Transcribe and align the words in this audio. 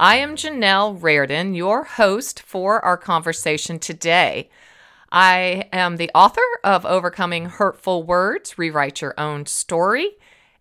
I 0.00 0.18
am 0.18 0.36
Janell 0.36 0.96
Rardon, 1.02 1.56
your 1.56 1.82
host 1.82 2.40
for 2.42 2.84
our 2.84 2.96
conversation 2.96 3.80
today. 3.80 4.48
I 5.10 5.68
am 5.72 5.96
the 5.96 6.12
author 6.14 6.40
of 6.62 6.86
Overcoming 6.86 7.46
Hurtful 7.46 8.04
Words 8.04 8.56
Rewrite 8.56 9.00
Your 9.00 9.18
Own 9.18 9.46
Story, 9.46 10.10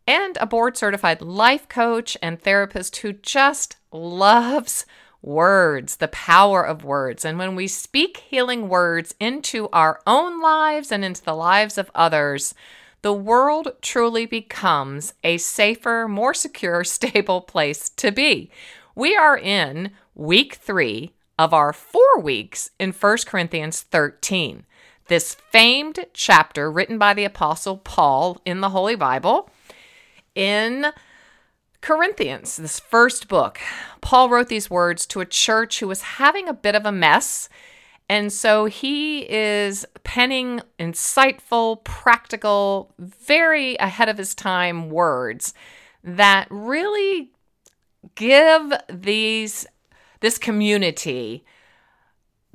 and 0.08 0.40
a 0.42 0.48
board 0.48 0.76
certified 0.76 1.22
life 1.22 1.70
coach 1.70 2.18
and 2.20 2.42
therapist 2.42 2.96
who 2.98 3.14
just 3.14 3.76
loves 3.92 4.88
words, 5.22 5.98
the 5.98 6.08
power 6.08 6.66
of 6.66 6.84
words. 6.84 7.24
And 7.24 7.38
when 7.38 7.56
we 7.56 7.68
speak 7.68 8.18
healing 8.18 8.70
words 8.70 9.14
into 9.20 9.70
our 9.72 10.00
own 10.08 10.42
lives 10.42 10.92
and 10.92 11.06
into 11.06 11.24
the 11.24 11.36
lives 11.36 11.78
of 11.78 11.92
others, 11.94 12.56
the 13.04 13.14
world 13.14 13.74
truly 13.84 14.26
becomes 14.26 15.14
a 15.24 15.38
safer, 15.38 16.08
more 16.08 16.34
secure, 16.34 16.84
stable 16.84 17.42
place 17.42 17.90
to 17.90 18.12
be. 18.12 18.50
We 18.98 19.16
are 19.16 19.38
in 19.38 19.92
week 20.16 20.56
three 20.56 21.14
of 21.38 21.54
our 21.54 21.72
four 21.72 22.20
weeks 22.20 22.72
in 22.80 22.94
1 22.94 23.18
Corinthians 23.28 23.82
13. 23.82 24.66
This 25.08 25.36
famed 25.52 26.08
chapter 26.14 26.72
written 26.72 26.98
by 26.98 27.14
the 27.14 27.24
Apostle 27.24 27.78
Paul 27.78 28.42
in 28.44 28.62
the 28.62 28.70
Holy 28.70 28.96
Bible 28.96 29.52
in 30.34 30.88
Corinthians, 31.80 32.58
this 32.58 32.80
first 32.80 33.28
book. 33.28 33.60
Paul 34.02 34.30
wrote 34.30 34.48
these 34.48 34.68
words 34.68 35.06
to 35.06 35.22
a 35.22 35.28
church 35.28 35.80
who 35.80 35.88
was 35.88 36.02
having 36.02 36.50
a 36.50 36.54
bit 36.54 36.74
of 36.74 36.88
a 36.88 36.92
mess. 36.92 37.50
And 38.10 38.34
so 38.34 38.66
he 38.66 39.32
is 39.32 39.86
penning 40.06 40.62
insightful, 40.80 41.84
practical, 41.84 42.96
very 42.98 43.76
ahead 43.76 44.10
of 44.10 44.18
his 44.18 44.34
time 44.34 44.90
words 44.90 45.54
that 46.04 46.48
really 46.50 47.30
give 48.16 48.74
these 48.90 49.66
this 50.20 50.38
community 50.38 51.46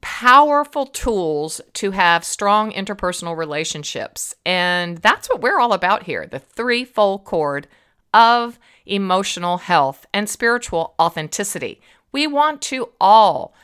powerful 0.01 0.85
tools 0.85 1.61
to 1.75 1.93
have 1.93 2.25
strong 2.25 2.73
interpersonal 2.73 3.37
relationships. 3.37 4.35
And 4.45 4.99
that's 4.99 5.29
what 5.29 5.41
we're 5.41 5.61
all 5.61 5.73
about 5.73 6.03
here 6.03 6.27
the 6.27 6.41
threefold 6.41 7.25
cord 7.25 7.69
of 8.13 8.59
emotional 8.85 9.59
health 9.59 10.05
and 10.13 10.29
spiritual 10.29 10.95
authenticity. 11.01 11.81
We 12.11 12.27
want 12.27 12.61
to 12.63 12.91
all 13.01 13.55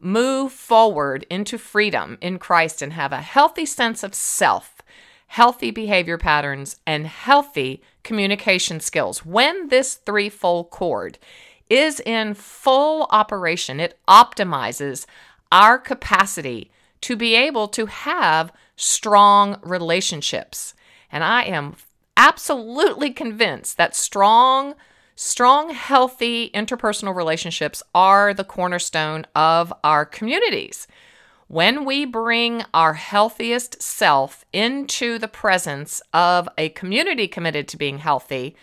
move 0.00 0.52
forward 0.52 1.26
into 1.30 1.58
freedom 1.58 2.18
in 2.20 2.38
Christ 2.38 2.82
and 2.82 2.92
have 2.92 3.12
a 3.12 3.22
healthy 3.22 3.66
sense 3.66 4.02
of 4.02 4.14
self, 4.14 4.82
healthy 5.28 5.70
behavior 5.70 6.18
patterns, 6.18 6.76
and 6.86 7.06
healthy 7.06 7.82
communication 8.06 8.80
skills. 8.80 9.26
When 9.26 9.68
this 9.68 9.96
threefold 9.96 10.70
cord 10.70 11.18
is 11.68 12.00
in 12.00 12.34
full 12.34 13.06
operation. 13.10 13.80
It 13.80 13.98
optimizes 14.08 15.06
our 15.50 15.78
capacity 15.78 16.70
to 17.02 17.16
be 17.16 17.34
able 17.34 17.68
to 17.68 17.86
have 17.86 18.52
strong 18.76 19.58
relationships. 19.62 20.74
And 21.10 21.24
I 21.24 21.42
am 21.42 21.76
absolutely 22.16 23.10
convinced 23.10 23.76
that 23.76 23.94
strong, 23.94 24.74
strong, 25.14 25.70
healthy 25.70 26.50
interpersonal 26.50 27.14
relationships 27.14 27.82
are 27.94 28.32
the 28.32 28.44
cornerstone 28.44 29.26
of 29.34 29.72
our 29.84 30.04
communities. 30.04 30.86
When 31.48 31.84
we 31.84 32.04
bring 32.04 32.64
our 32.74 32.94
healthiest 32.94 33.80
self 33.80 34.44
into 34.52 35.16
the 35.16 35.28
presence 35.28 36.02
of 36.12 36.48
a 36.58 36.70
community 36.70 37.28
committed 37.28 37.68
to 37.68 37.76
being 37.76 37.98
healthy, 37.98 38.56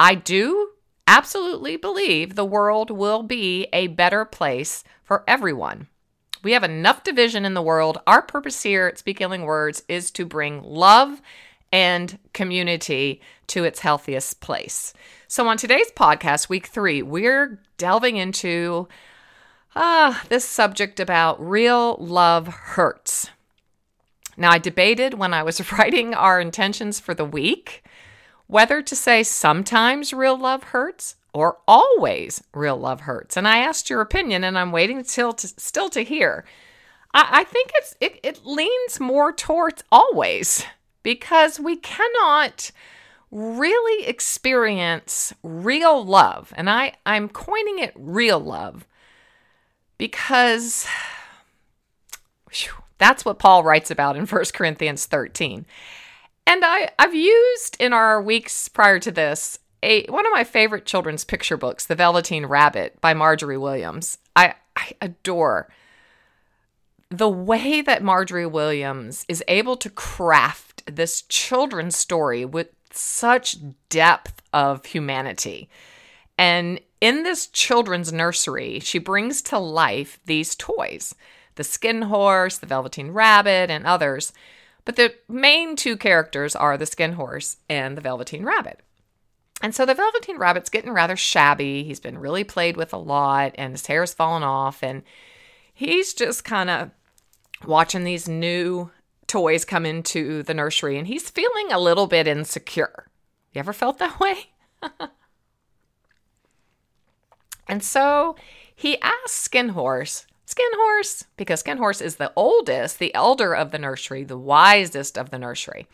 I 0.00 0.16
do 0.16 0.70
absolutely 1.06 1.76
believe 1.76 2.34
the 2.34 2.44
world 2.44 2.90
will 2.90 3.22
be 3.22 3.68
a 3.72 3.86
better 3.86 4.24
place 4.24 4.82
for 5.04 5.22
everyone. 5.28 5.86
We 6.42 6.52
have 6.52 6.64
enough 6.64 7.04
division 7.04 7.44
in 7.44 7.54
the 7.54 7.62
world. 7.62 7.98
Our 8.06 8.22
purpose 8.22 8.64
here 8.64 8.88
at 8.88 8.98
Speak 8.98 9.18
Healing 9.18 9.42
Words 9.42 9.84
is 9.88 10.10
to 10.12 10.26
bring 10.26 10.62
love 10.62 11.22
and 11.70 12.18
community 12.32 13.20
to 13.48 13.62
its 13.62 13.80
healthiest 13.80 14.40
place. 14.40 14.92
So, 15.28 15.46
on 15.46 15.56
today's 15.56 15.90
podcast, 15.92 16.48
week 16.48 16.66
three, 16.66 17.02
we're 17.02 17.60
delving 17.76 18.16
into 18.16 18.88
uh, 19.78 20.14
this 20.28 20.44
subject 20.44 20.98
about 20.98 21.40
real 21.40 21.96
love 21.96 22.48
hurts. 22.48 23.30
Now, 24.36 24.50
I 24.50 24.58
debated 24.58 25.14
when 25.14 25.32
I 25.32 25.44
was 25.44 25.72
writing 25.78 26.14
our 26.14 26.40
intentions 26.40 26.98
for 27.00 27.14
the 27.14 27.24
week 27.24 27.84
whether 28.48 28.82
to 28.82 28.96
say 28.96 29.22
sometimes 29.22 30.12
real 30.12 30.36
love 30.36 30.64
hurts 30.64 31.14
or 31.32 31.58
always 31.68 32.42
real 32.54 32.76
love 32.76 33.02
hurts. 33.02 33.36
And 33.36 33.46
I 33.46 33.58
asked 33.58 33.90
your 33.90 34.00
opinion, 34.00 34.42
and 34.42 34.58
I'm 34.58 34.72
waiting 34.72 35.04
till 35.04 35.34
to, 35.34 35.46
still 35.46 35.90
to 35.90 36.02
hear. 36.02 36.44
I, 37.14 37.28
I 37.30 37.44
think 37.44 37.70
it's 37.74 37.94
it, 38.00 38.18
it 38.22 38.44
leans 38.44 38.98
more 38.98 39.32
towards 39.32 39.84
always 39.92 40.64
because 41.02 41.60
we 41.60 41.76
cannot 41.76 42.72
really 43.30 44.06
experience 44.06 45.34
real 45.42 46.04
love. 46.04 46.52
And 46.56 46.68
I, 46.68 46.94
I'm 47.04 47.28
coining 47.28 47.78
it 47.78 47.92
real 47.94 48.40
love 48.40 48.86
because 49.98 50.86
whew, 52.50 52.72
that's 52.98 53.24
what 53.24 53.38
Paul 53.38 53.62
writes 53.62 53.90
about 53.90 54.16
in 54.16 54.26
1 54.26 54.44
Corinthians 54.54 55.06
13. 55.06 55.66
And 56.46 56.64
I, 56.64 56.90
I've 56.98 57.14
used 57.14 57.76
in 57.78 57.92
our 57.92 58.22
weeks 58.22 58.68
prior 58.68 58.98
to 59.00 59.10
this 59.10 59.58
a 59.82 60.06
one 60.06 60.26
of 60.26 60.32
my 60.32 60.44
favorite 60.44 60.86
children's 60.86 61.24
picture 61.24 61.56
books, 61.56 61.86
The 61.86 61.94
Velveteen 61.94 62.46
Rabbit 62.46 63.00
by 63.00 63.14
Margery 63.14 63.58
Williams. 63.58 64.18
I, 64.34 64.54
I 64.74 64.92
adore 65.00 65.68
the 67.10 67.28
way 67.28 67.80
that 67.80 68.02
Margery 68.02 68.46
Williams 68.46 69.24
is 69.28 69.42
able 69.48 69.76
to 69.76 69.90
craft 69.90 70.82
this 70.86 71.22
children's 71.22 71.96
story 71.96 72.44
with 72.44 72.68
such 72.92 73.56
depth 73.88 74.42
of 74.52 74.84
humanity. 74.86 75.68
And 76.38 76.80
in 77.00 77.24
this 77.24 77.48
children's 77.48 78.12
nursery, 78.12 78.78
she 78.80 78.98
brings 78.98 79.42
to 79.42 79.58
life 79.58 80.18
these 80.24 80.54
toys 80.54 81.14
the 81.56 81.64
skin 81.64 82.02
horse, 82.02 82.58
the 82.58 82.66
velveteen 82.66 83.10
rabbit, 83.10 83.68
and 83.68 83.84
others 83.84 84.32
but 84.88 84.96
the 84.96 85.14
main 85.28 85.76
two 85.76 85.98
characters 85.98 86.56
are 86.56 86.78
the 86.78 86.86
Skin 86.86 87.12
Horse 87.12 87.58
and 87.68 87.94
the 87.94 88.00
Velveteen 88.00 88.42
Rabbit. 88.42 88.80
And 89.60 89.74
so 89.74 89.84
the 89.84 89.92
Velveteen 89.92 90.38
Rabbit's 90.38 90.70
getting 90.70 90.92
rather 90.92 91.14
shabby. 91.14 91.84
He's 91.84 92.00
been 92.00 92.16
really 92.16 92.42
played 92.42 92.74
with 92.78 92.94
a 92.94 92.96
lot 92.96 93.52
and 93.56 93.72
his 93.72 93.84
hair's 93.84 94.14
fallen 94.14 94.42
off. 94.42 94.82
And 94.82 95.02
he's 95.74 96.14
just 96.14 96.42
kind 96.42 96.70
of 96.70 96.90
watching 97.66 98.04
these 98.04 98.30
new 98.30 98.90
toys 99.26 99.66
come 99.66 99.84
into 99.84 100.42
the 100.42 100.54
nursery 100.54 100.96
and 100.96 101.06
he's 101.06 101.28
feeling 101.28 101.70
a 101.70 101.78
little 101.78 102.06
bit 102.06 102.26
insecure. 102.26 103.08
You 103.52 103.58
ever 103.58 103.74
felt 103.74 103.98
that 103.98 104.18
way? 104.20 104.46
And 107.68 107.82
so 107.82 108.36
he 108.74 109.00
asks 109.00 109.32
Skin 109.32 109.70
Horse 109.70 110.26
Skin 110.48 110.70
Horse, 110.76 111.24
because 111.36 111.60
Skin 111.60 111.76
Horse 111.76 112.00
is 112.00 112.16
the 112.16 112.32
oldest, 112.34 112.98
the 112.98 113.14
elder 113.14 113.54
of 113.54 113.70
the 113.70 113.78
nursery, 113.78 114.24
the 114.24 114.38
wisest 114.38 115.18
of 115.18 115.28
the 115.28 115.38
nursery. 115.38 115.86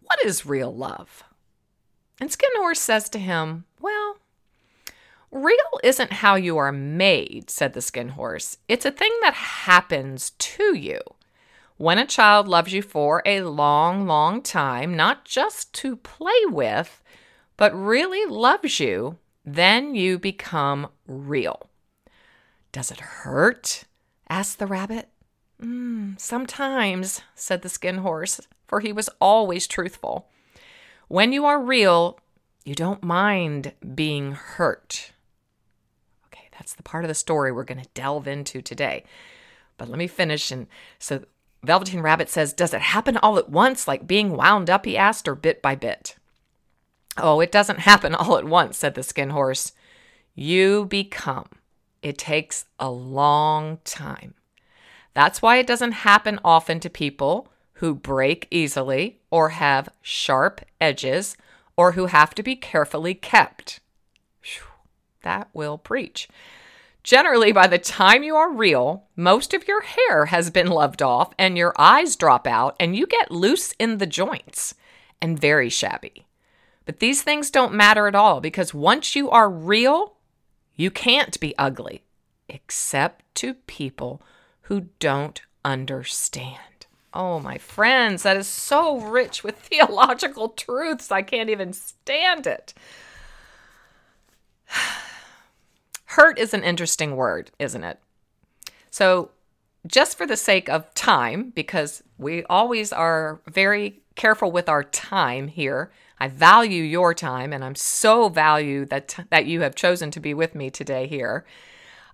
What 0.00 0.18
is 0.24 0.44
real 0.44 0.74
love? 0.74 1.22
And 2.20 2.32
Skin 2.32 2.50
Horse 2.56 2.80
says 2.80 3.08
to 3.10 3.18
him, 3.20 3.64
Well, 3.80 4.16
real 5.30 5.56
isn't 5.84 6.14
how 6.14 6.34
you 6.34 6.56
are 6.56 6.72
made, 6.72 7.48
said 7.48 7.74
the 7.74 7.80
Skin 7.80 8.08
Horse. 8.08 8.58
It's 8.66 8.84
a 8.84 8.90
thing 8.90 9.12
that 9.22 9.34
happens 9.34 10.30
to 10.30 10.74
you. 10.74 10.98
When 11.76 11.98
a 11.98 12.06
child 12.06 12.48
loves 12.48 12.72
you 12.72 12.82
for 12.82 13.22
a 13.24 13.42
long, 13.42 14.04
long 14.04 14.42
time, 14.42 14.96
not 14.96 15.24
just 15.24 15.72
to 15.74 15.94
play 15.94 16.42
with, 16.46 17.00
but 17.56 17.72
really 17.72 18.28
loves 18.28 18.80
you, 18.80 19.16
then 19.44 19.94
you 19.94 20.18
become 20.18 20.88
real. 21.06 21.68
Does 22.72 22.90
it 22.90 23.00
hurt? 23.00 23.84
asked 24.28 24.58
the 24.58 24.66
rabbit. 24.66 25.08
Mm, 25.62 26.18
sometimes, 26.18 27.20
said 27.34 27.62
the 27.62 27.68
skin 27.68 27.98
horse, 27.98 28.40
for 28.66 28.80
he 28.80 28.92
was 28.92 29.08
always 29.20 29.66
truthful. 29.66 30.28
When 31.08 31.32
you 31.32 31.44
are 31.44 31.60
real, 31.60 32.18
you 32.64 32.74
don't 32.74 33.04
mind 33.04 33.74
being 33.94 34.32
hurt. 34.32 35.12
Okay, 36.26 36.48
that's 36.58 36.74
the 36.74 36.82
part 36.82 37.04
of 37.04 37.08
the 37.08 37.14
story 37.14 37.52
we're 37.52 37.64
going 37.64 37.82
to 37.82 37.88
delve 37.94 38.26
into 38.26 38.62
today. 38.62 39.04
But 39.76 39.88
let 39.88 39.98
me 39.98 40.06
finish. 40.06 40.50
And 40.50 40.66
so 40.98 41.24
Velveteen 41.62 42.00
Rabbit 42.00 42.28
says, 42.28 42.52
Does 42.52 42.74
it 42.74 42.80
happen 42.80 43.16
all 43.18 43.38
at 43.38 43.50
once, 43.50 43.86
like 43.86 44.06
being 44.06 44.36
wound 44.36 44.70
up? 44.70 44.84
He 44.84 44.96
asked, 44.96 45.28
or 45.28 45.34
bit 45.34 45.62
by 45.62 45.74
bit? 45.74 46.16
Oh, 47.16 47.40
it 47.40 47.52
doesn't 47.52 47.80
happen 47.80 48.14
all 48.14 48.36
at 48.36 48.44
once, 48.44 48.78
said 48.78 48.94
the 48.94 49.02
skin 49.02 49.30
horse. 49.30 49.72
You 50.34 50.86
become. 50.86 51.48
It 52.02 52.18
takes 52.18 52.66
a 52.78 52.90
long 52.90 53.78
time. 53.84 54.34
That's 55.14 55.40
why 55.40 55.56
it 55.56 55.66
doesn't 55.66 55.92
happen 55.92 56.40
often 56.44 56.80
to 56.80 56.90
people 56.90 57.48
who 57.74 57.94
break 57.94 58.48
easily 58.50 59.20
or 59.30 59.50
have 59.50 59.88
sharp 60.02 60.60
edges 60.80 61.36
or 61.76 61.92
who 61.92 62.06
have 62.06 62.34
to 62.34 62.42
be 62.42 62.56
carefully 62.56 63.14
kept. 63.14 63.80
That 65.22 65.48
will 65.54 65.78
preach. 65.78 66.28
Generally, 67.02 67.52
by 67.52 67.66
the 67.66 67.78
time 67.78 68.22
you 68.22 68.34
are 68.36 68.50
real, 68.50 69.04
most 69.14 69.52
of 69.52 69.68
your 69.68 69.82
hair 69.82 70.26
has 70.26 70.50
been 70.50 70.68
loved 70.68 71.02
off 71.02 71.32
and 71.38 71.56
your 71.56 71.74
eyes 71.76 72.16
drop 72.16 72.46
out 72.46 72.76
and 72.80 72.96
you 72.96 73.06
get 73.06 73.30
loose 73.30 73.72
in 73.78 73.98
the 73.98 74.06
joints 74.06 74.74
and 75.20 75.38
very 75.38 75.68
shabby. 75.68 76.26
But 76.84 76.98
these 76.98 77.22
things 77.22 77.50
don't 77.50 77.74
matter 77.74 78.06
at 78.06 78.14
all 78.14 78.40
because 78.40 78.74
once 78.74 79.16
you 79.16 79.30
are 79.30 79.48
real, 79.48 80.14
you 80.76 80.90
can't 80.90 81.38
be 81.40 81.56
ugly, 81.56 82.02
except 82.48 83.24
to 83.36 83.54
people 83.54 84.20
who 84.62 84.88
don't 84.98 85.40
understand. 85.64 86.86
Oh, 87.12 87.38
my 87.38 87.58
friends, 87.58 88.24
that 88.24 88.36
is 88.36 88.48
so 88.48 88.98
rich 88.98 89.44
with 89.44 89.56
theological 89.60 90.48
truths. 90.50 91.12
I 91.12 91.22
can't 91.22 91.50
even 91.50 91.72
stand 91.72 92.46
it. 92.46 92.74
Hurt 96.06 96.38
is 96.38 96.52
an 96.52 96.64
interesting 96.64 97.16
word, 97.16 97.50
isn't 97.58 97.84
it? 97.84 97.98
So, 98.90 99.30
just 99.86 100.16
for 100.16 100.26
the 100.26 100.36
sake 100.36 100.68
of 100.68 100.92
time, 100.94 101.50
because 101.54 102.02
we 102.18 102.44
always 102.44 102.92
are 102.92 103.40
very 103.46 104.00
careful 104.14 104.50
with 104.50 104.68
our 104.68 104.82
time 104.82 105.48
here. 105.48 105.90
I 106.18 106.28
value 106.28 106.82
your 106.82 107.14
time, 107.14 107.52
and 107.52 107.64
I'm 107.64 107.74
so 107.74 108.28
value 108.28 108.84
that 108.86 109.26
that 109.30 109.46
you 109.46 109.60
have 109.62 109.74
chosen 109.74 110.10
to 110.12 110.20
be 110.20 110.34
with 110.34 110.54
me 110.54 110.70
today 110.70 111.06
here. 111.06 111.44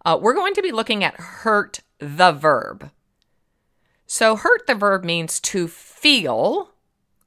Uh, 0.04 0.18
we're 0.20 0.34
going 0.34 0.54
to 0.54 0.62
be 0.62 0.72
looking 0.72 1.04
at 1.04 1.14
hurt 1.16 1.80
the 1.98 2.32
verb. 2.32 2.90
So, 4.06 4.36
hurt 4.36 4.66
the 4.66 4.74
verb 4.74 5.04
means 5.04 5.38
to 5.40 5.68
feel 5.68 6.72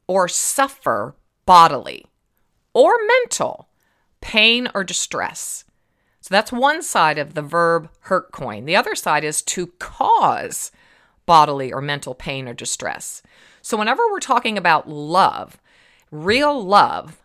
or 0.07 0.27
suffer 0.27 1.15
bodily 1.45 2.07
or 2.73 2.93
mental 3.19 3.69
pain 4.21 4.67
or 4.73 4.83
distress. 4.83 5.65
So 6.21 6.29
that's 6.31 6.53
one 6.53 6.81
side 6.81 7.17
of 7.17 7.33
the 7.33 7.41
verb 7.41 7.89
hurt 8.01 8.31
coin. 8.31 8.63
The 8.63 8.77
other 8.77 8.95
side 8.95 9.25
is 9.25 9.41
to 9.43 9.67
cause 9.79 10.71
bodily 11.25 11.71
or 11.73 11.81
mental 11.81 12.15
pain 12.15 12.47
or 12.47 12.53
distress. 12.53 13.21
So 13.61 13.77
whenever 13.77 14.03
we're 14.09 14.19
talking 14.19 14.57
about 14.57 14.89
love, 14.89 15.57
real 16.13 16.63
love, 16.63 17.19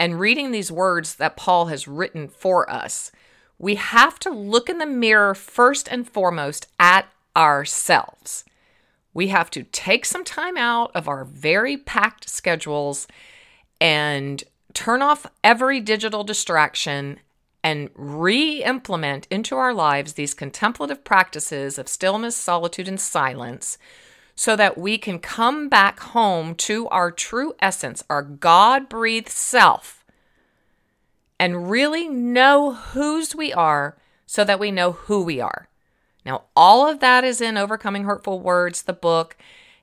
and 0.00 0.18
reading 0.18 0.50
these 0.50 0.72
words 0.72 1.14
that 1.14 1.36
Paul 1.36 1.66
has 1.66 1.86
written 1.86 2.26
for 2.26 2.68
us, 2.68 3.12
we 3.56 3.76
have 3.76 4.18
to 4.18 4.30
look 4.30 4.68
in 4.68 4.78
the 4.78 4.86
mirror 4.86 5.34
first 5.34 5.86
and 5.88 6.08
foremost 6.08 6.66
at 6.80 7.06
ourselves. 7.36 8.44
We 9.14 9.28
have 9.28 9.48
to 9.50 9.62
take 9.62 10.04
some 10.04 10.24
time 10.24 10.56
out 10.56 10.90
of 10.94 11.06
our 11.06 11.24
very 11.24 11.76
packed 11.76 12.28
schedules 12.28 13.06
and 13.80 14.42
turn 14.74 15.02
off 15.02 15.26
every 15.44 15.78
digital 15.80 16.24
distraction 16.24 17.20
and 17.62 17.90
re 17.94 18.64
implement 18.64 19.28
into 19.30 19.54
our 19.54 19.72
lives 19.72 20.14
these 20.14 20.34
contemplative 20.34 21.04
practices 21.04 21.78
of 21.78 21.88
stillness, 21.88 22.36
solitude, 22.36 22.88
and 22.88 23.00
silence 23.00 23.78
so 24.34 24.56
that 24.56 24.78
we 24.78 24.98
can 24.98 25.18
come 25.18 25.68
back 25.68 26.00
home 26.00 26.54
to 26.54 26.88
our 26.88 27.10
true 27.10 27.54
essence, 27.60 28.02
our 28.08 28.22
God 28.22 28.88
breathed 28.88 29.28
self, 29.28 30.04
and 31.38 31.70
really 31.70 32.08
know 32.08 32.72
whose 32.72 33.34
we 33.34 33.52
are 33.52 33.96
so 34.26 34.44
that 34.44 34.60
we 34.60 34.70
know 34.70 34.92
who 34.92 35.22
we 35.22 35.40
are. 35.40 35.68
Now, 36.24 36.44
all 36.54 36.88
of 36.88 37.00
that 37.00 37.24
is 37.24 37.40
in 37.40 37.56
Overcoming 37.56 38.04
Hurtful 38.04 38.40
Words, 38.40 38.82
the 38.82 38.92
book, 38.92 39.36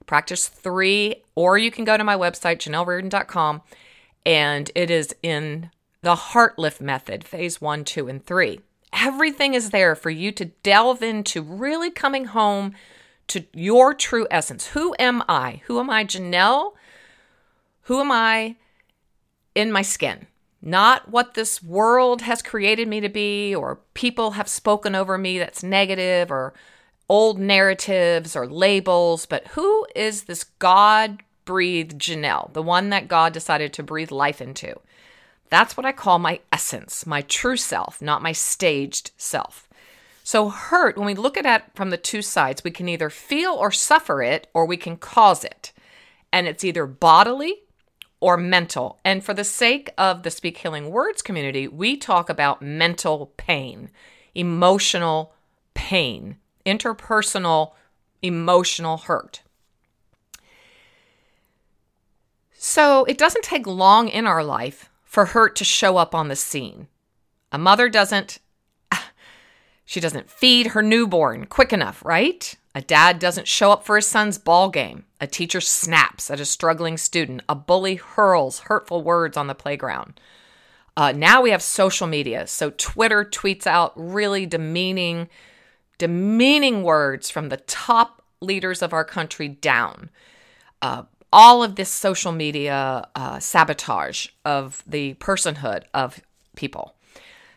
practice 0.05 0.47
three, 0.47 1.23
or 1.35 1.57
you 1.57 1.69
can 1.69 1.85
go 1.85 1.97
to 1.97 2.03
my 2.03 2.15
website, 2.15 2.57
JanellRardon.com, 2.57 3.61
and 4.25 4.71
it 4.73 4.89
is 4.89 5.13
in 5.21 5.69
the 6.01 6.15
Heartlift 6.15 6.81
Method, 6.81 7.23
phase 7.23 7.61
one, 7.61 7.83
two, 7.83 8.07
and 8.07 8.25
three. 8.25 8.61
Everything 8.93 9.53
is 9.53 9.69
there 9.69 9.95
for 9.95 10.09
you 10.09 10.31
to 10.31 10.45
delve 10.45 11.03
into 11.03 11.41
really 11.41 11.91
coming 11.91 12.25
home 12.25 12.73
to 13.29 13.45
your 13.53 13.93
true 13.93 14.27
essence. 14.29 14.67
Who 14.67 14.95
am 14.99 15.23
I? 15.27 15.61
Who 15.65 15.79
am 15.79 15.89
I, 15.89 16.03
Janell? 16.03 16.73
Who 17.83 17.99
am 17.99 18.11
I 18.11 18.55
in 19.55 19.71
my 19.71 19.81
skin? 19.81 20.27
Not 20.61 21.09
what 21.09 21.35
this 21.35 21.63
world 21.63 22.21
has 22.23 22.41
created 22.41 22.87
me 22.87 22.99
to 22.99 23.09
be, 23.09 23.55
or 23.55 23.79
people 23.93 24.31
have 24.31 24.49
spoken 24.49 24.93
over 24.93 25.17
me 25.17 25.39
that's 25.39 25.63
negative, 25.63 26.29
or 26.29 26.53
old 27.09 27.39
narratives 27.39 28.35
or 28.35 28.47
labels, 28.47 29.25
but 29.25 29.47
who 29.49 29.87
is 29.95 30.23
this 30.23 30.43
God 30.43 31.23
breathed 31.45 31.97
Janell, 31.99 32.53
the 32.53 32.61
one 32.61 32.89
that 32.89 33.07
God 33.07 33.33
decided 33.33 33.73
to 33.73 33.83
breathe 33.83 34.11
life 34.11 34.41
into? 34.41 34.79
That's 35.49 35.75
what 35.75 35.85
I 35.85 35.91
call 35.91 36.19
my 36.19 36.41
essence, 36.51 37.07
my 37.07 37.21
true 37.21 37.57
self, 37.57 38.01
not 38.01 38.21
my 38.21 38.33
staged 38.33 39.11
self. 39.17 39.68
So, 40.31 40.49
hurt, 40.49 40.95
when 40.95 41.07
we 41.07 41.15
look 41.15 41.37
at 41.37 41.45
it 41.47 41.63
from 41.73 41.89
the 41.89 41.97
two 41.97 42.21
sides, 42.21 42.63
we 42.63 42.69
can 42.69 42.87
either 42.87 43.09
feel 43.09 43.53
or 43.53 43.71
suffer 43.71 44.21
it, 44.21 44.45
or 44.53 44.63
we 44.63 44.77
can 44.77 44.95
cause 44.95 45.43
it. 45.43 45.73
And 46.31 46.45
it's 46.45 46.63
either 46.63 46.85
bodily 46.85 47.63
or 48.19 48.37
mental. 48.37 48.99
And 49.03 49.23
for 49.23 49.33
the 49.33 49.43
sake 49.43 49.89
of 49.97 50.21
the 50.21 50.29
Speak 50.29 50.59
Healing 50.59 50.91
Words 50.91 51.23
community, 51.23 51.67
we 51.67 51.97
talk 51.97 52.29
about 52.29 52.61
mental 52.61 53.33
pain, 53.37 53.89
emotional 54.35 55.33
pain, 55.73 56.37
interpersonal 56.63 57.71
emotional 58.21 58.97
hurt. 58.97 59.41
So, 62.53 63.03
it 63.05 63.17
doesn't 63.17 63.43
take 63.43 63.65
long 63.65 64.09
in 64.09 64.27
our 64.27 64.43
life 64.43 64.91
for 65.03 65.25
hurt 65.25 65.55
to 65.55 65.63
show 65.63 65.97
up 65.97 66.13
on 66.13 66.27
the 66.27 66.35
scene. 66.35 66.87
A 67.51 67.57
mother 67.57 67.89
doesn't 67.89 68.37
she 69.89 69.99
doesn't 69.99 70.29
feed 70.29 70.67
her 70.67 70.83
newborn 70.83 71.47
quick 71.47 71.73
enough, 71.73 72.05
right? 72.05 72.55
A 72.75 72.81
dad 72.81 73.17
doesn't 73.17 73.47
show 73.47 73.71
up 73.71 73.83
for 73.83 73.95
his 73.95 74.05
son's 74.05 74.37
ball 74.37 74.69
game. 74.69 75.05
A 75.19 75.25
teacher 75.25 75.59
snaps 75.59 76.29
at 76.29 76.39
a 76.39 76.45
struggling 76.45 76.95
student. 76.95 77.41
A 77.49 77.55
bully 77.55 77.95
hurls 77.95 78.59
hurtful 78.59 79.01
words 79.01 79.35
on 79.35 79.47
the 79.47 79.55
playground. 79.55 80.19
Uh, 80.95 81.11
now 81.11 81.41
we 81.41 81.49
have 81.49 81.63
social 81.63 82.05
media. 82.05 82.45
So 82.45 82.69
Twitter 82.69 83.25
tweets 83.25 83.65
out 83.65 83.91
really 83.95 84.45
demeaning, 84.45 85.27
demeaning 85.97 86.83
words 86.83 87.31
from 87.31 87.49
the 87.49 87.57
top 87.57 88.21
leaders 88.41 88.83
of 88.83 88.93
our 88.93 89.03
country 89.03 89.47
down. 89.47 90.11
Uh, 90.83 91.05
all 91.33 91.63
of 91.63 91.77
this 91.77 91.89
social 91.89 92.31
media 92.31 93.07
uh, 93.15 93.39
sabotage 93.39 94.27
of 94.45 94.83
the 94.85 95.15
personhood 95.15 95.85
of 95.95 96.21
people. 96.55 96.93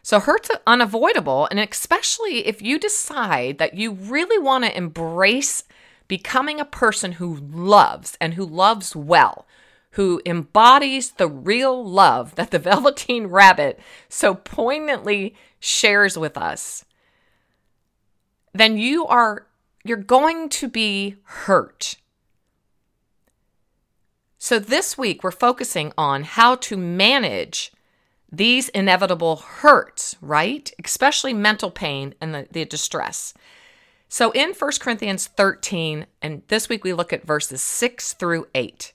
So, 0.05 0.19
hurt's 0.19 0.51
unavoidable, 0.67 1.47
and 1.51 1.61
especially 1.61 2.47
if 2.47 2.61
you 2.61 2.79
decide 2.79 3.59
that 3.59 3.75
you 3.75 3.93
really 3.93 4.39
want 4.39 4.65
to 4.65 4.77
embrace 4.77 5.63
becoming 6.09 6.59
a 6.59 6.65
person 6.65 7.13
who 7.13 7.37
loves 7.37 8.19
and 8.21 8.35
who 8.35 8.45
loves 8.45 8.97
well, 8.97 9.47
who 9.93 10.21
embodies 10.27 11.13
the 11.13 11.29
real 11.29 11.85
love 11.85 12.35
that 12.35 12.51
the 12.51 12.59
Velveteen 12.71 13.29
Rabbit 13.29 13.79
so 14.09 14.35
poignantly 14.35 15.37
shares 15.61 16.19
with 16.19 16.37
us, 16.37 16.85
then 18.53 18.77
you 18.77 19.07
are 19.07 19.47
you're 19.85 19.97
going 19.97 20.49
to 20.49 20.69
be 20.69 21.17
hurt. 21.25 21.97
So, 24.37 24.59
this 24.59 24.99
week 24.99 25.23
we're 25.23 25.31
focusing 25.31 25.93
on 25.97 26.25
how 26.25 26.57
to 26.57 26.77
manage 26.77 27.73
these 28.33 28.71
inevitable 28.71 29.37
hurts, 29.37 30.17
right? 30.23 30.73
Especially 30.83 31.35
mental 31.35 31.71
pain 31.71 32.15
and 32.21 32.35
the, 32.35 32.49
the 32.51 32.65
distress. 32.65 33.35
So, 34.09 34.31
in 34.33 34.55
1 34.55 34.71
Corinthians 34.81 35.27
13, 35.27 36.07
and 36.23 36.43
this 36.49 36.69
week 36.69 36.83
we 36.83 36.95
look 36.95 37.13
at 37.13 37.27
verses 37.27 37.63
6 37.63 38.15
through 38.15 38.47
8. 38.55 38.93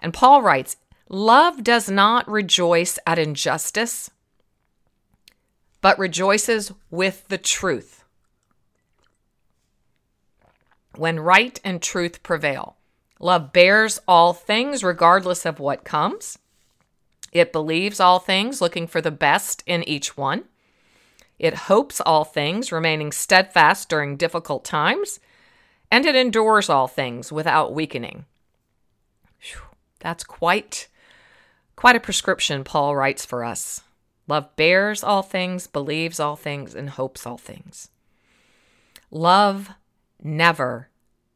And 0.00 0.14
Paul 0.14 0.42
writes, 0.42 0.76
Love 1.10 1.62
does 1.62 1.90
not 1.90 2.28
rejoice 2.28 2.98
at 3.06 3.18
injustice, 3.18 4.10
but 5.80 5.98
rejoices 5.98 6.72
with 6.90 7.28
the 7.28 7.38
truth. 7.38 8.04
When 10.96 11.20
right 11.20 11.58
and 11.64 11.80
truth 11.80 12.22
prevail. 12.22 12.76
Love 13.20 13.52
bears 13.52 14.00
all 14.06 14.32
things, 14.32 14.84
regardless 14.84 15.46
of 15.46 15.60
what 15.60 15.84
comes. 15.84 16.38
It 17.38 17.52
believes 17.52 18.00
all 18.00 18.18
things, 18.18 18.60
looking 18.60 18.88
for 18.88 19.00
the 19.00 19.12
best 19.12 19.62
in 19.64 19.88
each 19.88 20.16
one. 20.16 20.44
It 21.38 21.54
hopes 21.54 22.00
all 22.00 22.24
things, 22.24 22.72
remaining 22.72 23.12
steadfast 23.12 23.88
during 23.88 24.16
difficult 24.16 24.64
times, 24.64 25.20
and 25.88 26.04
it 26.04 26.16
endures 26.16 26.68
all 26.68 26.88
things 26.88 27.30
without 27.30 27.72
weakening. 27.72 28.24
Whew, 29.40 29.60
that's 30.00 30.24
quite 30.24 30.88
quite 31.76 31.94
a 31.94 32.00
prescription 32.00 32.64
Paul 32.64 32.96
writes 32.96 33.24
for 33.24 33.44
us. 33.44 33.82
Love 34.26 34.56
bears 34.56 35.04
all 35.04 35.22
things, 35.22 35.68
believes 35.68 36.18
all 36.18 36.34
things, 36.34 36.74
and 36.74 36.90
hopes 36.90 37.24
all 37.24 37.38
things. 37.38 37.88
Love 39.12 39.70
never 40.20 40.88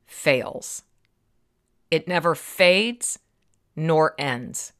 fails. 0.05 0.83
It 1.93 2.09
never 2.09 2.35
fades 2.35 3.21
nor 3.77 4.17
ends. 4.19 4.73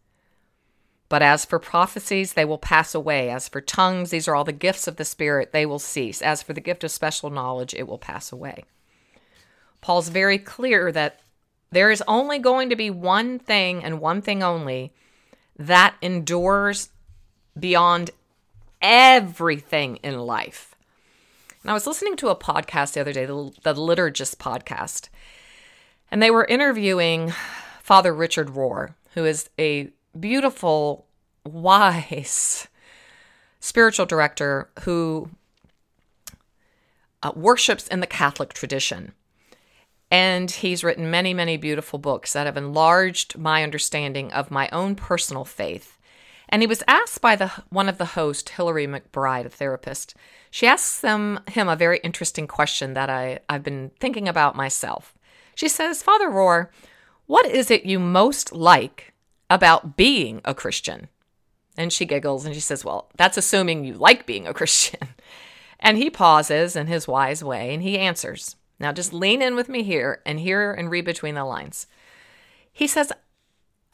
But 1.13 1.21
as 1.21 1.45
for 1.45 1.59
prophecies, 1.59 2.33
they 2.33 2.47
will 2.47 2.57
pass 2.57 2.95
away. 2.95 3.29
As 3.29 3.47
for 3.47 3.61
tongues, 3.61 4.09
these 4.09 4.27
are 4.27 4.35
all 4.35 4.45
the 4.45 4.51
gifts 4.51 4.89
of 4.89 4.97
the 4.97 5.05
Spirit, 5.05 5.53
they 5.53 5.67
will 5.67 5.79
cease. 5.79 6.23
As 6.23 6.43
for 6.43 6.55
the 6.55 6.61
gift 6.63 6.85
of 6.85 6.91
special 6.91 7.29
knowledge, 7.29 7.75
it 7.75 7.87
will 7.87 7.99
pass 7.99 8.33
away. 8.33 8.65
Paul's 9.83 10.09
very 10.09 10.39
clear 10.39 10.91
that 10.91 11.21
there 11.71 11.91
is 11.91 12.03
only 12.09 12.39
going 12.39 12.71
to 12.71 12.77
be 12.77 12.89
one 12.89 13.39
thing 13.39 13.85
and 13.85 14.01
one 14.01 14.23
thing 14.23 14.43
only 14.43 14.95
that 15.59 15.97
endures 16.01 16.89
beyond 17.61 18.11
everything 18.81 19.97
in 19.97 20.19
life. 20.19 20.75
And 21.63 21.71
I 21.71 21.75
was 21.75 21.87
listening 21.87 22.17
to 22.17 22.31
a 22.31 22.37
podcast 22.37 22.95
the 22.95 23.03
other 23.03 23.13
day, 23.13 23.27
the, 23.27 23.53
the 23.65 23.75
Liturgist 23.75 24.37
podcast, 24.37 25.11
and 26.11 26.23
they 26.23 26.31
were 26.31 26.47
interviewing 26.47 27.35
Father 27.83 28.15
Richard 28.15 28.49
Rohr, 28.49 28.95
who 29.13 29.27
is 29.27 29.51
a 29.59 29.93
beautiful, 30.19 31.07
wise 31.45 32.69
spiritual 33.61 34.07
director 34.07 34.69
who 34.81 35.31
uh, 37.23 37.33
worships 37.35 37.87
in 37.87 38.01
the 38.01 38.07
Catholic 38.07 38.53
tradition. 38.53 39.13
And 40.11 40.51
he's 40.51 40.85
written 40.85 41.11
many, 41.11 41.33
many 41.33 41.57
beautiful 41.57 41.99
books 41.99 42.35
that 42.35 42.47
have 42.47 42.57
enlarged 42.57 43.39
my 43.39 43.63
understanding 43.63 44.33
of 44.33 44.51
my 44.51 44.69
own 44.73 44.95
personal 44.95 45.45
faith. 45.45 45.97
And 46.49 46.61
he 46.61 46.67
was 46.67 46.83
asked 46.87 47.23
by 47.23 47.37
the 47.37 47.51
one 47.71 47.89
of 47.89 47.97
the 47.97 48.05
hosts, 48.05 48.51
Hillary 48.51 48.87
McBride, 48.87 49.47
a 49.47 49.49
therapist. 49.49 50.15
She 50.51 50.67
asks 50.67 51.01
them 51.01 51.41
him 51.49 51.69
a 51.69 51.77
very 51.77 51.99
interesting 52.05 52.47
question 52.47 52.93
that 52.93 53.09
I, 53.09 53.39
I've 53.49 53.63
been 53.63 53.91
thinking 54.01 54.29
about 54.29 54.55
myself. 54.55 55.15
She 55.55 55.69
says, 55.69 56.03
Father 56.03 56.29
Rohr, 56.29 56.69
what 57.27 57.47
is 57.47 57.71
it 57.71 57.87
you 57.87 57.99
most 57.99 58.53
like 58.53 59.12
about 59.55 59.97
being 59.97 60.41
a 60.45 60.55
Christian? 60.55 61.09
And 61.77 61.93
she 61.93 62.05
giggles 62.05 62.45
and 62.45 62.55
she 62.55 62.61
says, 62.61 62.85
Well, 62.85 63.11
that's 63.17 63.37
assuming 63.37 63.85
you 63.85 63.95
like 63.95 64.27
being 64.27 64.47
a 64.47 64.55
Christian. 64.61 65.09
And 65.81 65.99
he 65.99 66.11
pauses 66.11 66.77
in 66.77 66.87
his 66.87 67.09
wise 67.09 67.43
way 67.43 67.75
and 67.75 67.83
he 67.83 67.99
answers. 67.99 68.57
Now 68.79 68.93
just 68.93 69.13
lean 69.13 69.43
in 69.43 69.55
with 69.55 69.69
me 69.69 69.83
here 69.83 70.23
and 70.25 70.41
hear 70.41 70.73
and 70.73 70.91
read 70.91 71.05
between 71.05 71.35
the 71.35 71.45
lines. 71.45 71.87
He 72.73 72.87
says, 72.87 73.13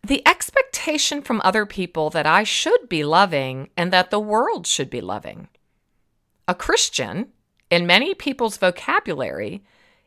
The 0.06 0.26
expectation 0.26 1.22
from 1.22 1.40
other 1.42 1.66
people 1.66 2.10
that 2.10 2.26
I 2.26 2.44
should 2.44 2.88
be 2.88 3.04
loving 3.04 3.70
and 3.76 3.92
that 3.92 4.10
the 4.10 4.20
world 4.20 4.66
should 4.66 4.90
be 4.90 5.00
loving. 5.00 5.48
A 6.46 6.54
Christian, 6.54 7.28
in 7.70 7.86
many 7.86 8.14
people's 8.14 8.56
vocabulary, 8.56 9.62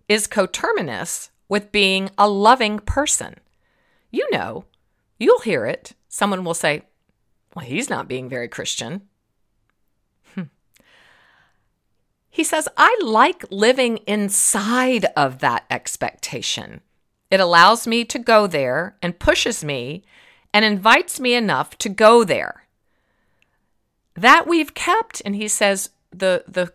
is 0.07 0.27
coterminous 0.27 1.29
with 1.47 1.71
being 1.71 2.09
a 2.17 2.27
loving 2.27 2.79
person. 2.79 3.35
You 4.09 4.27
know, 4.31 4.65
you'll 5.21 5.39
hear 5.39 5.65
it. 5.65 5.93
Someone 6.09 6.43
will 6.43 6.53
say, 6.53 6.83
Well, 7.55 7.65
he's 7.65 7.89
not 7.89 8.07
being 8.07 8.27
very 8.27 8.47
Christian. 8.47 9.03
Hmm. 10.35 10.43
He 12.29 12.43
says, 12.43 12.67
I 12.75 12.97
like 13.03 13.45
living 13.51 13.97
inside 14.07 15.05
of 15.15 15.39
that 15.39 15.65
expectation. 15.69 16.81
It 17.29 17.39
allows 17.39 17.87
me 17.87 18.03
to 18.05 18.19
go 18.19 18.47
there 18.47 18.97
and 19.01 19.19
pushes 19.19 19.63
me 19.63 20.03
and 20.53 20.65
invites 20.65 21.19
me 21.19 21.33
enough 21.33 21.77
to 21.77 21.87
go 21.87 22.23
there. 22.23 22.67
That 24.15 24.47
we've 24.47 24.73
kept, 24.73 25.21
and 25.23 25.35
he 25.35 25.47
says 25.47 25.91
the 26.11 26.43
the 26.47 26.73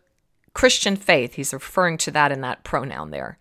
Christian 0.55 0.97
faith, 0.97 1.35
he's 1.35 1.53
referring 1.53 1.99
to 1.99 2.11
that 2.13 2.33
in 2.33 2.41
that 2.41 2.65
pronoun 2.65 3.11
there 3.11 3.39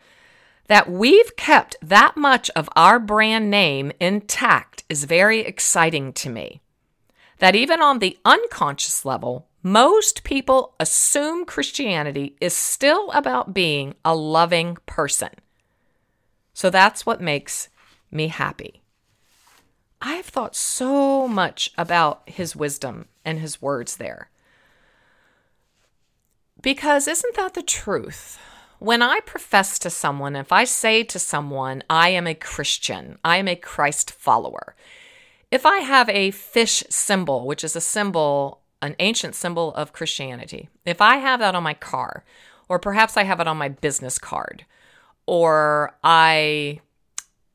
that 0.67 0.89
we've 0.89 1.35
kept 1.35 1.75
that 1.81 2.17
much 2.17 2.49
of 2.55 2.69
our 2.75 2.99
brand 2.99 3.51
name 3.51 3.91
intact 3.99 4.83
is 4.89 5.03
very 5.03 5.41
exciting 5.41 6.13
to 6.13 6.29
me. 6.29 6.61
That 7.39 7.55
even 7.55 7.81
on 7.81 7.99
the 7.99 8.17
unconscious 8.25 9.05
level, 9.05 9.47
most 9.61 10.23
people 10.23 10.75
assume 10.79 11.45
Christianity 11.45 12.35
is 12.39 12.55
still 12.55 13.11
about 13.11 13.53
being 13.53 13.95
a 14.05 14.15
loving 14.15 14.77
person. 14.85 15.31
So 16.53 16.69
that's 16.69 17.05
what 17.05 17.21
makes 17.21 17.69
me 18.11 18.27
happy. 18.27 18.81
I've 20.01 20.25
thought 20.25 20.55
so 20.55 21.27
much 21.27 21.71
about 21.77 22.29
his 22.29 22.55
wisdom 22.55 23.07
and 23.23 23.39
his 23.39 23.61
words 23.61 23.97
there. 23.97 24.29
Because 26.61 27.07
isn't 27.07 27.35
that 27.35 27.55
the 27.55 27.63
truth? 27.63 28.39
When 28.85 29.01
I 29.01 29.19
profess 29.21 29.79
to 29.79 29.89
someone, 29.89 30.35
if 30.35 30.51
I 30.51 30.63
say 30.63 31.03
to 31.05 31.17
someone, 31.17 31.81
I 31.89 32.09
am 32.09 32.27
a 32.27 32.35
Christian, 32.35 33.17
I 33.25 33.37
am 33.37 33.47
a 33.47 33.55
Christ 33.55 34.11
follower, 34.11 34.75
if 35.49 35.65
I 35.65 35.79
have 35.79 36.07
a 36.07 36.29
fish 36.29 36.83
symbol, 36.87 37.47
which 37.47 37.63
is 37.63 37.75
a 37.75 37.81
symbol, 37.81 38.61
an 38.83 38.95
ancient 38.99 39.33
symbol 39.33 39.73
of 39.73 39.91
Christianity, 39.91 40.69
if 40.85 41.01
I 41.01 41.15
have 41.17 41.39
that 41.39 41.55
on 41.55 41.63
my 41.63 41.73
car, 41.73 42.23
or 42.69 42.77
perhaps 42.77 43.17
I 43.17 43.23
have 43.23 43.39
it 43.39 43.47
on 43.47 43.57
my 43.57 43.69
business 43.69 44.19
card, 44.19 44.65
or 45.25 45.95
I 46.03 46.81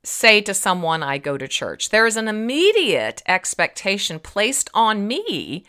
say 0.02 0.40
to 0.40 0.52
someone 0.52 1.04
I 1.04 1.18
go 1.18 1.38
to 1.38 1.46
church, 1.46 1.90
there 1.90 2.06
is 2.06 2.16
an 2.16 2.26
immediate 2.26 3.22
expectation 3.28 4.18
placed 4.18 4.68
on 4.74 5.06
me 5.06 5.64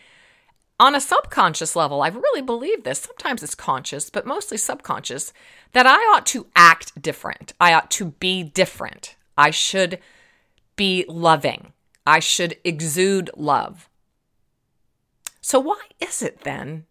on 0.80 0.94
a 0.94 1.00
subconscious 1.00 1.76
level, 1.76 2.02
I 2.02 2.08
really 2.08 2.42
believe 2.42 2.84
this. 2.84 3.00
Sometimes 3.00 3.42
it's 3.42 3.54
conscious, 3.54 4.10
but 4.10 4.26
mostly 4.26 4.56
subconscious, 4.56 5.32
that 5.72 5.86
I 5.86 5.98
ought 6.14 6.26
to 6.26 6.46
act 6.56 7.00
different. 7.00 7.52
I 7.60 7.72
ought 7.72 7.90
to 7.92 8.06
be 8.06 8.42
different. 8.42 9.16
I 9.36 9.50
should 9.50 9.98
be 10.76 11.04
loving. 11.08 11.72
I 12.06 12.18
should 12.18 12.56
exude 12.64 13.30
love. 13.36 13.88
So, 15.40 15.60
why 15.60 15.80
is 16.00 16.22
it 16.22 16.40
then 16.40 16.86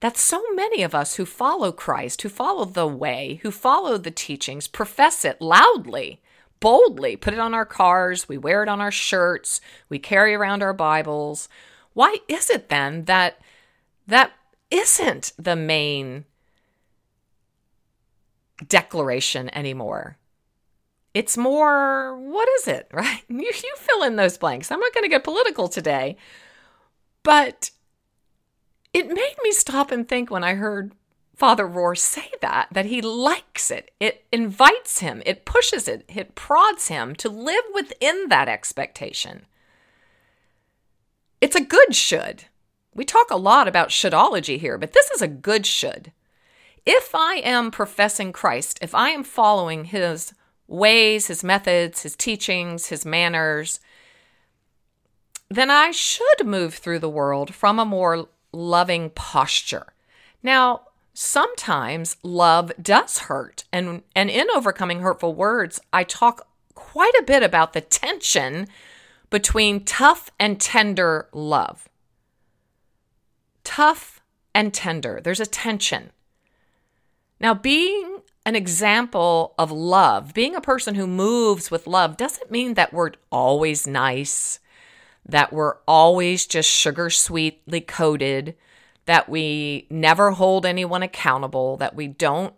that 0.00 0.16
so 0.16 0.42
many 0.54 0.82
of 0.82 0.94
us 0.94 1.16
who 1.16 1.24
follow 1.24 1.72
Christ, 1.72 2.22
who 2.22 2.28
follow 2.28 2.64
the 2.64 2.86
way, 2.86 3.40
who 3.42 3.50
follow 3.50 3.96
the 3.96 4.10
teachings, 4.10 4.68
profess 4.68 5.24
it 5.24 5.40
loudly, 5.40 6.20
boldly, 6.60 7.16
put 7.16 7.32
it 7.32 7.40
on 7.40 7.54
our 7.54 7.64
cars, 7.64 8.28
we 8.28 8.36
wear 8.36 8.62
it 8.62 8.68
on 8.68 8.80
our 8.80 8.90
shirts, 8.90 9.60
we 9.88 9.98
carry 9.98 10.34
around 10.34 10.62
our 10.62 10.72
Bibles? 10.72 11.48
Why 11.94 12.18
is 12.28 12.50
it 12.50 12.68
then 12.68 13.04
that 13.06 13.40
that 14.06 14.32
isn't 14.70 15.32
the 15.38 15.56
main 15.56 16.24
declaration 18.68 19.54
anymore? 19.54 20.18
It's 21.14 21.36
more, 21.36 22.18
what 22.18 22.48
is 22.60 22.68
it, 22.68 22.88
right? 22.92 23.22
You, 23.28 23.38
you 23.38 23.74
fill 23.78 24.02
in 24.02 24.16
those 24.16 24.36
blanks. 24.36 24.70
I'm 24.70 24.80
not 24.80 24.92
going 24.92 25.04
to 25.04 25.08
get 25.08 25.24
political 25.24 25.68
today, 25.68 26.16
but 27.22 27.70
it 28.92 29.08
made 29.08 29.36
me 29.42 29.52
stop 29.52 29.90
and 29.90 30.06
think 30.06 30.30
when 30.30 30.44
I 30.44 30.54
heard 30.54 30.92
Father 31.36 31.66
Rohr 31.66 31.96
say 31.98 32.30
that, 32.40 32.68
that 32.72 32.86
he 32.86 33.00
likes 33.00 33.70
it. 33.70 33.90
It 33.98 34.24
invites 34.30 35.00
him, 35.00 35.22
it 35.26 35.44
pushes 35.44 35.88
it, 35.88 36.04
it 36.08 36.34
prods 36.34 36.88
him 36.88 37.14
to 37.16 37.28
live 37.28 37.64
within 37.74 38.28
that 38.28 38.48
expectation. 38.48 39.46
It's 41.44 41.54
a 41.54 41.60
good 41.60 41.94
should. 41.94 42.44
We 42.94 43.04
talk 43.04 43.30
a 43.30 43.36
lot 43.36 43.68
about 43.68 43.90
shouldology 43.90 44.58
here, 44.58 44.78
but 44.78 44.94
this 44.94 45.10
is 45.10 45.20
a 45.20 45.28
good 45.28 45.66
should. 45.66 46.10
If 46.86 47.14
I 47.14 47.34
am 47.34 47.70
professing 47.70 48.32
Christ, 48.32 48.78
if 48.80 48.94
I 48.94 49.10
am 49.10 49.22
following 49.22 49.84
his 49.84 50.32
ways, 50.68 51.26
his 51.26 51.44
methods, 51.44 52.02
his 52.02 52.16
teachings, 52.16 52.86
his 52.86 53.04
manners, 53.04 53.80
then 55.50 55.70
I 55.70 55.90
should 55.90 56.46
move 56.46 56.76
through 56.76 57.00
the 57.00 57.10
world 57.10 57.54
from 57.54 57.78
a 57.78 57.84
more 57.84 58.26
loving 58.50 59.10
posture. 59.10 59.92
Now, 60.42 60.86
sometimes 61.12 62.16
love 62.22 62.72
does 62.80 63.18
hurt, 63.18 63.64
and, 63.70 64.00
and 64.16 64.30
in 64.30 64.46
overcoming 64.56 65.00
hurtful 65.00 65.34
words, 65.34 65.78
I 65.92 66.04
talk 66.04 66.48
quite 66.74 67.12
a 67.20 67.24
bit 67.24 67.42
about 67.42 67.74
the 67.74 67.82
tension 67.82 68.66
between 69.30 69.84
tough 69.84 70.30
and 70.38 70.60
tender 70.60 71.28
love. 71.32 71.88
Tough 73.64 74.20
and 74.54 74.72
tender, 74.72 75.20
there's 75.22 75.40
a 75.40 75.46
tension. 75.46 76.10
Now, 77.40 77.54
being 77.54 78.20
an 78.46 78.54
example 78.54 79.54
of 79.58 79.70
love, 79.70 80.34
being 80.34 80.54
a 80.54 80.60
person 80.60 80.94
who 80.94 81.06
moves 81.06 81.70
with 81.70 81.86
love, 81.86 82.16
doesn't 82.16 82.50
mean 82.50 82.74
that 82.74 82.92
we're 82.92 83.12
always 83.32 83.86
nice, 83.86 84.60
that 85.26 85.52
we're 85.52 85.76
always 85.88 86.46
just 86.46 86.68
sugar 86.68 87.08
sweetly 87.10 87.80
coated, 87.80 88.54
that 89.06 89.28
we 89.28 89.86
never 89.90 90.32
hold 90.32 90.66
anyone 90.66 91.02
accountable, 91.02 91.76
that 91.78 91.94
we 91.94 92.06
don't 92.06 92.54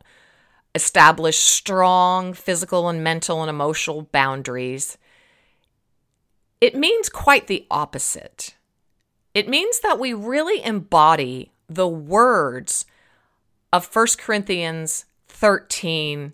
establish 0.75 1.39
strong 1.39 2.35
physical 2.35 2.89
and 2.89 3.03
mental 3.03 3.41
and 3.41 3.49
emotional 3.49 4.03
boundaries. 4.03 4.99
It 6.61 6.75
means 6.75 7.09
quite 7.09 7.47
the 7.47 7.67
opposite. 7.71 8.55
It 9.35 9.49
means 9.49 9.81
that 9.81 9.99
we 9.99 10.15
really 10.15 10.65
embody 10.65 11.53
the 11.69 11.89
words 11.89 12.87
of 13.73 13.95
1 13.95 14.07
Corinthians 14.19 15.05
13, 15.29 16.33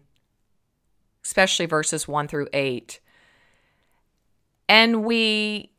especially 1.24 1.66
verses 1.66 2.06
1 2.06 2.28
through 2.28 2.48
8. 2.52 3.00
And 4.68 5.04
we 5.04 5.72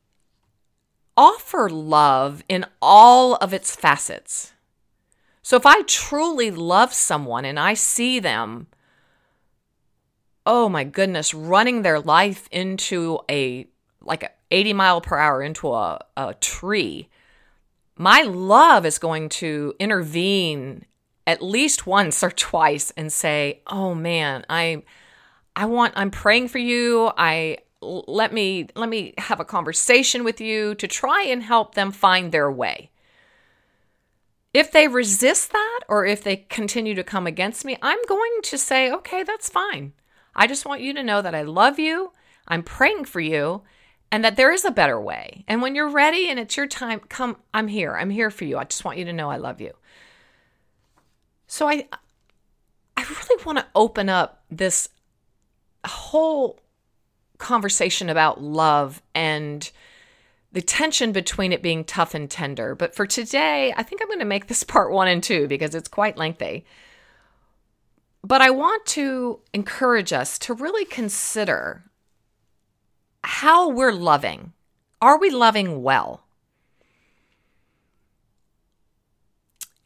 offer 1.15 1.69
love 1.69 2.43
in 2.49 2.65
all 2.81 3.35
of 3.35 3.53
its 3.53 3.75
facets. 3.75 4.53
So 5.41 5.55
if 5.55 5.65
I 5.65 5.83
truly 5.83 6.51
love 6.51 6.93
someone 6.93 7.45
and 7.45 7.59
I 7.59 7.73
see 7.73 8.19
them, 8.19 8.67
oh 10.45 10.67
my 10.67 10.83
goodness, 10.83 11.33
running 11.33 11.81
their 11.81 11.99
life 11.99 12.47
into 12.51 13.19
a 13.29 13.67
like 14.03 14.31
80 14.51 14.73
mile 14.73 15.01
per 15.01 15.17
hour 15.17 15.41
into 15.41 15.71
a, 15.73 15.99
a 16.15 16.33
tree, 16.35 17.09
my 17.95 18.21
love 18.21 18.85
is 18.85 18.97
going 18.97 19.29
to 19.29 19.73
intervene 19.79 20.85
at 21.25 21.41
least 21.41 21.87
once 21.87 22.23
or 22.23 22.31
twice 22.31 22.91
and 22.91 23.11
say, 23.11 23.61
"Oh 23.67 23.93
man, 23.95 24.45
I 24.49 24.83
I 25.55 25.65
want 25.65 25.93
I'm 25.95 26.11
praying 26.11 26.49
for 26.49 26.57
you. 26.57 27.11
I 27.17 27.59
let 27.81 28.33
me 28.33 28.67
let 28.75 28.89
me 28.89 29.13
have 29.17 29.39
a 29.39 29.45
conversation 29.45 30.23
with 30.23 30.41
you 30.41 30.75
to 30.75 30.87
try 30.87 31.23
and 31.23 31.43
help 31.43 31.75
them 31.75 31.91
find 31.91 32.31
their 32.31 32.51
way." 32.51 32.89
If 34.53 34.71
they 34.71 34.87
resist 34.87 35.51
that 35.51 35.79
or 35.87 36.05
if 36.05 36.23
they 36.23 36.35
continue 36.35 36.93
to 36.93 37.03
come 37.03 37.25
against 37.25 37.65
me, 37.65 37.77
I'm 37.81 38.03
going 38.07 38.39
to 38.43 38.57
say, 38.57 38.91
"Okay, 38.91 39.23
that's 39.23 39.49
fine. 39.49 39.93
I 40.35 40.47
just 40.47 40.65
want 40.65 40.81
you 40.81 40.93
to 40.93 41.03
know 41.03 41.21
that 41.21 41.35
I 41.35 41.43
love 41.43 41.79
you. 41.79 42.11
I'm 42.47 42.63
praying 42.63 43.05
for 43.05 43.19
you." 43.19 43.63
And 44.13 44.23
that 44.23 44.35
there 44.35 44.51
is 44.51 44.63
a 44.63 44.69
better 44.69 45.01
way. 45.01 45.43
And 45.47 45.59
when 45.59 45.73
you're 45.73 45.89
ready 45.89 46.29
and 46.29 46.39
it's 46.39 46.55
your 46.55 46.67
time, 46.67 46.99
come, 46.99 47.35
I'm 47.51 47.67
here. 47.67 47.97
I'm 47.97 48.11
here 48.11 48.29
for 48.29 48.45
you. 48.45 48.59
I 48.59 48.63
just 48.63 48.85
want 48.85 48.99
you 48.99 49.05
to 49.05 49.11
know 49.11 49.31
I 49.31 49.37
love 49.37 49.59
you. 49.59 49.73
So 51.47 51.67
I 51.67 51.87
I 52.95 53.01
really 53.01 53.43
want 53.43 53.57
to 53.57 53.65
open 53.73 54.09
up 54.09 54.43
this 54.51 54.87
whole 55.83 56.59
conversation 57.39 58.07
about 58.07 58.39
love 58.39 59.01
and 59.15 59.71
the 60.51 60.61
tension 60.61 61.11
between 61.11 61.51
it 61.51 61.63
being 61.63 61.83
tough 61.83 62.13
and 62.13 62.29
tender. 62.29 62.75
But 62.75 62.93
for 62.93 63.07
today, 63.07 63.73
I 63.75 63.81
think 63.81 63.99
I'm 63.99 64.09
going 64.09 64.19
to 64.19 64.25
make 64.25 64.45
this 64.45 64.63
part 64.63 64.91
1 64.91 65.07
and 65.07 65.23
2 65.23 65.47
because 65.47 65.73
it's 65.73 65.87
quite 65.87 66.17
lengthy. 66.17 66.65
But 68.23 68.41
I 68.41 68.51
want 68.51 68.85
to 68.85 69.39
encourage 69.55 70.13
us 70.13 70.37
to 70.39 70.53
really 70.53 70.85
consider 70.85 71.83
how 73.23 73.69
we're 73.69 73.93
loving. 73.93 74.53
Are 75.01 75.17
we 75.17 75.29
loving 75.29 75.83
well? 75.83 76.23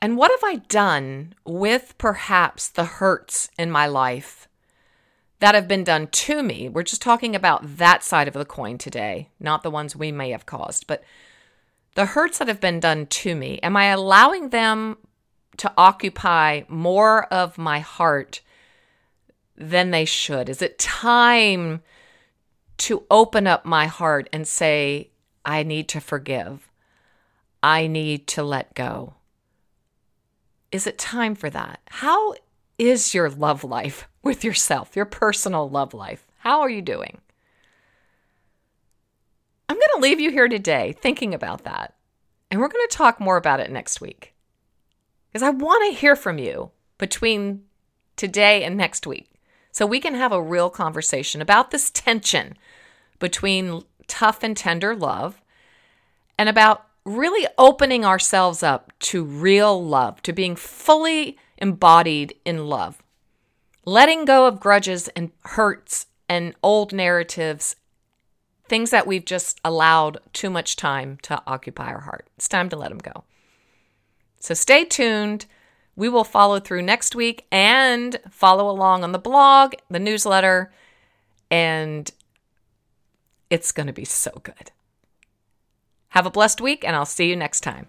And 0.02 0.16
what 0.16 0.32
have 0.32 0.44
I 0.44 0.58
done 0.68 1.34
with 1.44 1.96
perhaps 1.98 2.68
the 2.70 2.86
hurts 2.86 3.50
in 3.58 3.72
my 3.72 3.88
life 3.88 4.48
that 5.40 5.56
have 5.56 5.68
been 5.68 5.84
done 5.84 6.08
to 6.08 6.44
me? 6.44 6.70
We're 6.70 6.84
just 6.84 7.02
talking 7.02 7.36
about 7.36 7.78
that 7.78 8.04
side 8.04 8.28
of 8.28 8.36
the 8.36 8.46
coin 8.46 8.78
today, 8.78 9.30
not 9.40 9.64
the 9.64 9.72
ones 9.72 9.96
we 9.96 10.12
may 10.12 10.30
have 10.30 10.46
caused, 10.46 10.86
but 10.86 11.04
the 11.96 12.06
hurts 12.06 12.38
that 12.38 12.48
have 12.48 12.62
been 12.62 12.80
done 12.80 13.08
to 13.08 13.36
me. 13.36 13.60
Am 13.64 13.76
I 13.76 13.86
allowing 13.86 14.50
them 14.50 14.98
to 15.58 15.74
occupy 15.76 16.62
more 16.68 17.26
of 17.34 17.58
my 17.58 17.80
heart 17.80 18.42
than 19.56 19.90
they 19.90 20.06
should? 20.06 20.48
Is 20.48 20.62
it 20.62 20.78
time 20.78 21.82
to 22.78 23.04
open 23.10 23.48
up 23.48 23.66
my 23.66 23.88
heart 23.88 24.30
and 24.32 24.48
say, 24.48 25.10
I 25.46 25.64
need 25.64 25.88
to 25.90 26.02
forgive. 26.02 26.70
I 27.64 27.88
need 27.88 28.28
to 28.28 28.44
let 28.44 28.76
go. 28.76 29.16
Is 30.72 30.86
it 30.86 30.98
time 30.98 31.36
for 31.36 31.50
that? 31.50 31.80
How 31.88 32.36
is 32.78 33.14
your 33.14 33.30
love 33.30 33.64
life 33.64 34.08
with 34.24 34.44
yourself, 34.44 34.96
your 34.96 35.06
personal 35.06 35.70
love 35.70 35.94
life? 35.94 36.28
How 36.40 36.62
are 36.62 36.70
you 36.70 36.82
doing? 36.82 37.20
I'm 39.70 39.76
going 39.76 39.88
to 39.96 40.02
leave 40.02 40.20
you 40.20 40.32
here 40.32 40.48
today 40.48 40.96
thinking 41.02 41.34
about 41.34 41.64
that. 41.64 41.96
And 42.50 42.60
we're 42.60 42.70
going 42.70 42.88
to 42.88 42.96
talk 42.96 43.20
more 43.20 43.36
about 43.36 43.60
it 43.60 43.72
next 43.72 44.00
week. 44.00 44.34
Because 45.28 45.44
I 45.44 45.50
want 45.50 45.92
to 45.92 46.00
hear 46.00 46.16
from 46.16 46.38
you 46.38 46.72
between 46.98 47.64
today 48.16 48.64
and 48.64 48.78
next 48.78 49.06
week 49.06 49.30
so 49.78 49.86
we 49.86 50.00
can 50.00 50.16
have 50.16 50.32
a 50.32 50.42
real 50.42 50.72
conversation 50.72 51.40
about 51.40 51.70
this 51.70 51.92
tension 51.92 52.58
between 53.20 53.84
tough 54.08 54.42
and 54.42 54.58
tender 54.58 54.96
love 54.96 55.40
and 56.36 56.50
about 56.50 56.88
really 57.06 57.48
opening 57.60 58.04
ourselves 58.04 58.64
up 58.64 58.92
to 58.98 59.24
real 59.24 59.86
love, 59.86 60.20
to 60.24 60.34
being 60.34 60.56
fully 60.56 61.38
embodied 61.60 62.34
in 62.44 62.66
love, 62.66 63.04
letting 63.86 64.26
go 64.26 64.48
of 64.48 64.60
grudges 64.60 65.10
and 65.10 65.30
hurts 65.46 66.08
and 66.28 66.56
old 66.64 66.92
narratives, 66.92 67.76
things 68.68 68.90
that 68.90 69.06
we've 69.06 69.26
just 69.26 69.62
allowed 69.64 70.18
too 70.34 70.50
much 70.50 70.76
time 70.76 71.20
to 71.22 71.40
occupy 71.46 71.92
our 71.92 72.00
heart. 72.00 72.28
It's 72.36 72.48
time 72.48 72.70
to 72.70 72.76
let 72.76 72.90
them 72.90 72.98
go. 72.98 73.26
So 74.40 74.56
stay 74.56 74.86
tuned. 74.86 75.46
We 75.98 76.10
will 76.10 76.24
follow 76.24 76.60
through 76.60 76.84
next 76.84 77.16
week 77.16 77.48
and 77.52 78.18
follow 78.30 78.70
along 78.70 79.04
on 79.04 79.14
the 79.14 79.20
blog, 79.20 79.74
the 79.90 80.00
newsletter, 80.00 80.72
and 81.50 82.10
it's 83.50 83.72
going 83.72 83.88
to 83.88 83.94
be 83.94 84.06
so 84.06 84.30
good. 84.44 84.72
Have 86.10 86.28
a 86.28 86.30
blessed 86.30 86.62
week, 86.62 86.86
and 86.86 86.96
I'll 86.96 87.06
see 87.06 87.28
you 87.28 87.36
next 87.36 87.62
time. 87.62 87.88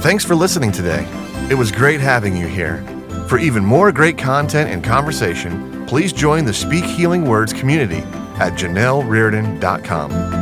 Thanks 0.00 0.24
for 0.24 0.36
listening 0.36 0.70
today. 0.70 1.08
It 1.50 1.54
was 1.54 1.72
great 1.72 1.98
having 2.00 2.36
you 2.36 2.46
here. 2.46 2.84
For 3.28 3.38
even 3.38 3.64
more 3.64 3.90
great 3.90 4.16
content 4.16 4.70
and 4.70 4.84
conversation, 4.84 5.71
please 5.86 6.12
join 6.12 6.44
the 6.44 6.52
Speak 6.52 6.84
Healing 6.84 7.24
Words 7.24 7.52
community 7.52 8.02
at 8.38 8.52
janellrardon.com. 8.54 10.41